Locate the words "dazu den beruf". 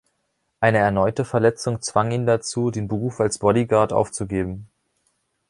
2.25-3.19